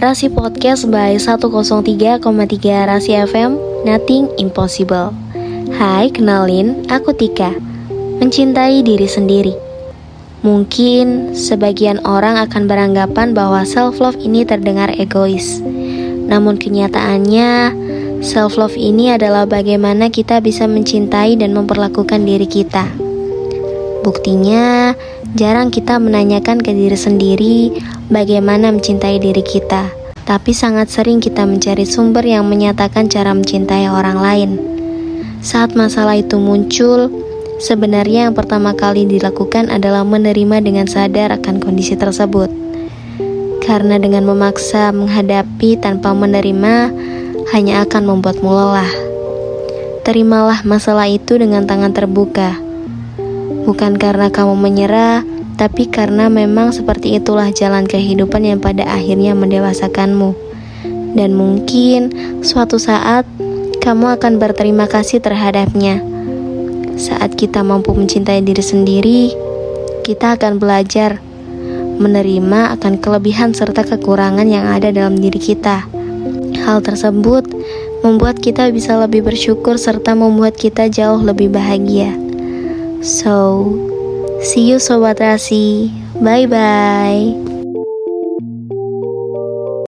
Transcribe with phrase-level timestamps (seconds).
[0.00, 2.22] Rasi Podcast by 103,3
[2.88, 5.12] Rasi FM Nothing Impossible.
[5.76, 7.52] Hai, kenalin, aku Tika
[8.16, 9.52] Mencintai diri sendiri.
[10.40, 15.60] Mungkin sebagian orang akan beranggapan bahwa self-love ini terdengar egois.
[16.24, 17.76] Namun kenyataannya
[18.22, 22.86] Self-love ini adalah bagaimana kita bisa mencintai dan memperlakukan diri kita.
[24.06, 24.81] Buktinya,
[25.38, 27.56] jarang kita menanyakan ke diri sendiri
[28.10, 29.92] bagaimana mencintai diri kita,
[30.24, 34.50] tapi sangat sering kita mencari sumber yang menyatakan cara mencintai orang lain.
[35.42, 37.10] Saat masalah itu muncul,
[37.58, 42.50] sebenarnya yang pertama kali dilakukan adalah menerima dengan sadar akan kondisi tersebut.
[43.62, 46.90] Karena dengan memaksa menghadapi tanpa menerima
[47.54, 48.92] hanya akan membuatmu lelah.
[50.02, 52.71] Terimalah masalah itu dengan tangan terbuka
[53.62, 55.22] Bukan karena kamu menyerah,
[55.54, 60.34] tapi karena memang seperti itulah jalan kehidupan yang pada akhirnya mendewasakanmu.
[61.12, 63.28] Dan mungkin suatu saat
[63.78, 66.00] kamu akan berterima kasih terhadapnya.
[66.96, 69.22] Saat kita mampu mencintai diri sendiri,
[70.06, 71.18] kita akan belajar
[71.98, 75.86] menerima akan kelebihan serta kekurangan yang ada dalam diri kita.
[76.62, 77.46] Hal tersebut
[78.06, 82.21] membuat kita bisa lebih bersyukur serta membuat kita jauh lebih bahagia.
[83.02, 83.66] So,
[84.42, 85.90] see you Sobat Rasi.
[86.22, 87.51] Bye bye.